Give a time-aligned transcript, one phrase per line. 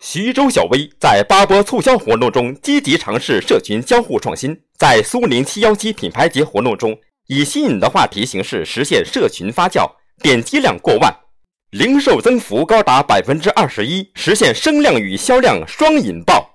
[0.00, 9.90] 徐州小微在八波促销活动中积极尝试社群交互创新，在苏宁七幺七品牌节活动中，以新颖的话题形式实现社群发酵，
[10.22, 11.12] 点击量过万，
[11.70, 16.47] 零售增幅高达百分之二十一，实现声量与销量双引爆。